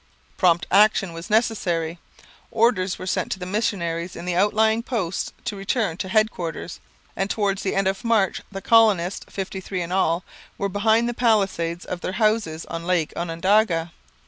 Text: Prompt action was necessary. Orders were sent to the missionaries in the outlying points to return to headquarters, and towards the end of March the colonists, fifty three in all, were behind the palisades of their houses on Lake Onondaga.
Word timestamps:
Prompt 0.35 0.65
action 0.71 1.13
was 1.13 1.29
necessary. 1.29 1.99
Orders 2.49 2.97
were 2.97 3.05
sent 3.05 3.31
to 3.33 3.37
the 3.37 3.45
missionaries 3.45 4.15
in 4.15 4.25
the 4.25 4.33
outlying 4.35 4.81
points 4.81 5.31
to 5.45 5.55
return 5.55 5.95
to 5.97 6.09
headquarters, 6.09 6.79
and 7.15 7.29
towards 7.29 7.61
the 7.61 7.75
end 7.75 7.87
of 7.87 8.03
March 8.03 8.41
the 8.51 8.61
colonists, 8.63 9.27
fifty 9.31 9.61
three 9.61 9.83
in 9.83 9.91
all, 9.91 10.23
were 10.57 10.69
behind 10.69 11.07
the 11.07 11.13
palisades 11.13 11.85
of 11.85 12.01
their 12.01 12.13
houses 12.13 12.65
on 12.65 12.87
Lake 12.87 13.13
Onondaga. 13.15 13.91